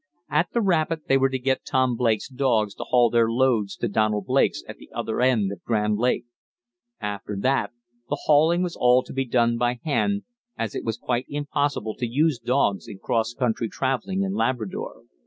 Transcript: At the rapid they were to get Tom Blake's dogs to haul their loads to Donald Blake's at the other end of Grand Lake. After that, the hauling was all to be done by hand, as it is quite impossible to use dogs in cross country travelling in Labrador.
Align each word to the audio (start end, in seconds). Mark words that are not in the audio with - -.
At 0.31 0.47
the 0.51 0.61
rapid 0.61 1.01
they 1.07 1.15
were 1.17 1.29
to 1.29 1.37
get 1.37 1.63
Tom 1.63 1.95
Blake's 1.95 2.27
dogs 2.27 2.73
to 2.73 2.85
haul 2.85 3.11
their 3.11 3.29
loads 3.29 3.75
to 3.75 3.87
Donald 3.87 4.25
Blake's 4.25 4.63
at 4.67 4.77
the 4.77 4.89
other 4.91 5.21
end 5.21 5.51
of 5.51 5.61
Grand 5.63 5.97
Lake. 5.99 6.25
After 6.99 7.37
that, 7.41 7.69
the 8.09 8.17
hauling 8.23 8.63
was 8.63 8.75
all 8.75 9.03
to 9.03 9.13
be 9.13 9.25
done 9.27 9.59
by 9.59 9.79
hand, 9.83 10.23
as 10.57 10.73
it 10.73 10.81
is 10.87 10.97
quite 10.97 11.27
impossible 11.29 11.93
to 11.99 12.07
use 12.07 12.39
dogs 12.39 12.87
in 12.87 12.97
cross 12.97 13.35
country 13.35 13.69
travelling 13.69 14.23
in 14.23 14.33
Labrador. 14.33 15.03